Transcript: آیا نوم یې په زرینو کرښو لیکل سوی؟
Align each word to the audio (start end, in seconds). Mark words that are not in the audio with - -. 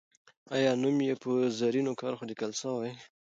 آیا 0.55 0.71
نوم 0.81 0.97
یې 1.07 1.13
په 1.23 1.31
زرینو 1.59 1.93
کرښو 1.99 2.29
لیکل 2.31 2.51
سوی؟ 2.61 2.91